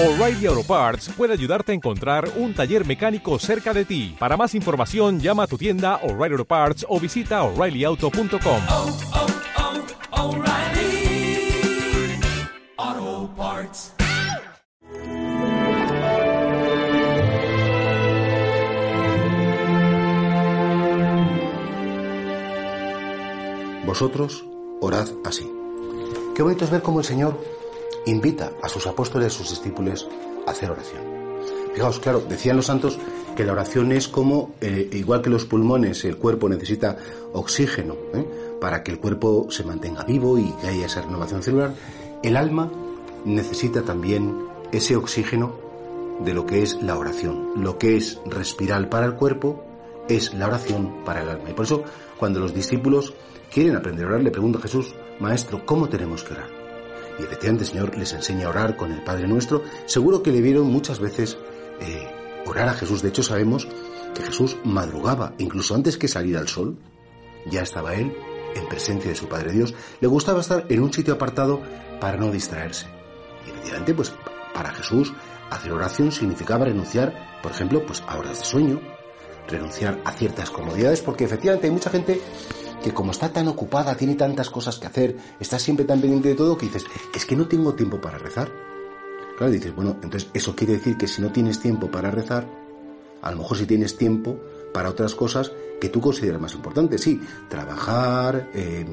[0.00, 4.14] O'Reilly Auto Parts puede ayudarte a encontrar un taller mecánico cerca de ti.
[4.16, 8.60] Para más información, llama a tu tienda O'Reilly Auto Parts o visita oreillyauto.com.
[8.68, 8.96] oh,
[10.12, 11.50] oh, O'Reilly
[12.76, 13.94] Auto Parts.
[23.84, 24.44] Vosotros
[24.80, 25.50] orad así.
[26.36, 27.57] Qué bonito es ver cómo el Señor
[28.06, 30.08] invita a sus apóstoles a sus discípulos
[30.46, 31.02] a hacer oración.
[31.74, 32.98] Fijaos, claro, decían los santos
[33.36, 36.96] que la oración es como, eh, igual que los pulmones, el cuerpo necesita
[37.32, 38.26] oxígeno ¿eh?
[38.60, 41.74] para que el cuerpo se mantenga vivo y que haya esa renovación celular,
[42.22, 42.70] el alma
[43.24, 44.36] necesita también
[44.72, 45.54] ese oxígeno
[46.20, 47.52] de lo que es la oración.
[47.62, 49.64] Lo que es respirar para el cuerpo
[50.08, 51.50] es la oración para el alma.
[51.50, 51.84] Y por eso,
[52.18, 53.14] cuando los discípulos
[53.52, 56.57] quieren aprender a orar, le pregunta a Jesús, Maestro, ¿cómo tenemos que orar?
[57.18, 59.62] Y efectivamente el Señor les enseña a orar con el Padre Nuestro.
[59.86, 61.36] Seguro que le vieron muchas veces
[61.80, 62.06] eh,
[62.46, 63.02] orar a Jesús.
[63.02, 63.66] De hecho, sabemos
[64.14, 66.76] que Jesús madrugaba, incluso antes que saliera el sol,
[67.50, 68.14] ya estaba Él
[68.54, 69.74] en presencia de su Padre Dios.
[70.00, 71.60] Le gustaba estar en un sitio apartado
[72.00, 72.86] para no distraerse.
[73.46, 74.14] Y efectivamente, pues
[74.54, 75.12] para Jesús,
[75.50, 78.80] hacer oración significaba renunciar, por ejemplo, pues a horas de sueño,
[79.48, 82.20] renunciar a ciertas comodidades, porque efectivamente hay mucha gente
[82.88, 86.34] que como está tan ocupada, tiene tantas cosas que hacer, está siempre tan pendiente de
[86.34, 88.50] todo, que dices, es que no tengo tiempo para rezar.
[89.36, 92.48] Claro, dices, bueno, entonces eso quiere decir que si no tienes tiempo para rezar,
[93.20, 94.40] a lo mejor si tienes tiempo
[94.72, 97.02] para otras cosas que tú consideras más importantes.
[97.02, 98.86] Sí, trabajar, eh,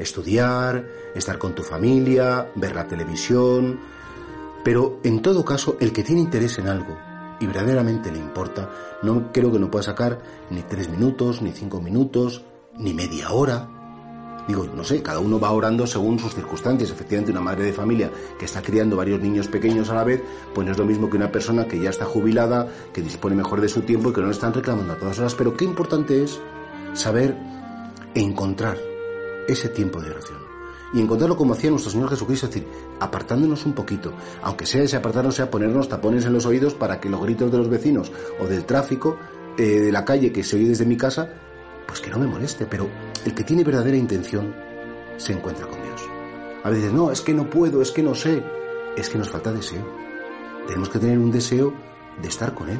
[0.00, 3.78] estudiar, estar con tu familia, ver la televisión.
[4.64, 6.98] Pero en todo caso, el que tiene interés en algo
[7.38, 8.68] y verdaderamente le importa,
[9.04, 10.18] no creo que no pueda sacar
[10.50, 12.42] ni tres minutos, ni cinco minutos,
[12.78, 13.68] ni media hora.
[14.46, 16.90] Digo, no sé, cada uno va orando según sus circunstancias.
[16.90, 20.22] Efectivamente, una madre de familia que está criando varios niños pequeños a la vez,
[20.54, 23.60] pues no es lo mismo que una persona que ya está jubilada, que dispone mejor
[23.60, 25.34] de su tiempo y que no le están reclamando a todas horas.
[25.34, 26.40] Pero qué importante es
[26.94, 27.36] saber
[28.14, 28.78] encontrar
[29.46, 30.38] ese tiempo de oración.
[30.94, 32.68] Y encontrarlo como hacía nuestro Señor Jesucristo, es decir,
[33.00, 37.10] apartándonos un poquito, aunque sea ese apartarnos sea ponernos tapones en los oídos para que
[37.10, 39.18] los gritos de los vecinos o del tráfico
[39.58, 41.28] eh, de la calle que se oye desde mi casa
[41.88, 42.88] pues que no me moleste, pero
[43.24, 44.54] el que tiene verdadera intención
[45.16, 46.02] se encuentra con Dios.
[46.62, 48.42] A veces, no, es que no puedo, es que no sé,
[48.94, 49.88] es que nos falta deseo.
[50.66, 51.72] Tenemos que tener un deseo
[52.20, 52.78] de estar con Él.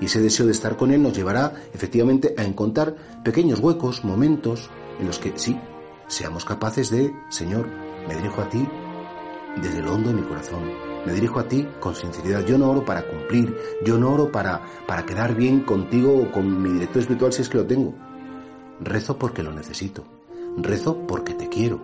[0.00, 4.68] Y ese deseo de estar con Él nos llevará efectivamente a encontrar pequeños huecos, momentos
[4.98, 5.56] en los que sí,
[6.08, 7.68] seamos capaces de, Señor,
[8.08, 8.66] me dirijo a ti
[9.62, 10.64] desde lo hondo de mi corazón.
[11.06, 12.44] Me dirijo a ti con sinceridad.
[12.44, 16.60] Yo no oro para cumplir, yo no oro para, para quedar bien contigo o con
[16.60, 18.09] mi director espiritual si es que lo tengo.
[18.80, 20.04] Rezo porque lo necesito.
[20.56, 21.80] Rezo porque te quiero.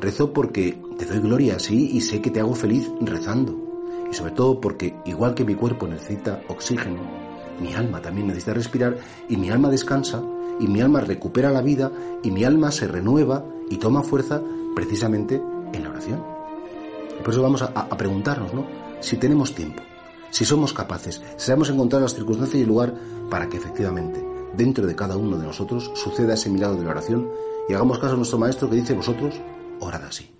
[0.00, 3.56] Rezo porque te doy gloria, sí, y sé que te hago feliz rezando.
[4.10, 7.00] Y sobre todo porque, igual que mi cuerpo necesita oxígeno,
[7.60, 8.96] mi alma también necesita respirar
[9.28, 10.22] y mi alma descansa
[10.60, 11.90] y mi alma recupera la vida
[12.22, 14.40] y mi alma se renueva y toma fuerza
[14.74, 15.42] precisamente
[15.72, 16.22] en la oración.
[17.24, 18.66] Por eso vamos a, a preguntarnos, ¿no?
[19.00, 19.82] Si tenemos tiempo,
[20.30, 22.94] si somos capaces, si sabemos encontrar las circunstancias y el lugar
[23.30, 27.28] para que efectivamente dentro de cada uno de nosotros suceda ese milagro de la oración
[27.68, 29.34] y hagamos caso a nuestro Maestro que dice vosotros,
[29.80, 30.35] orad así.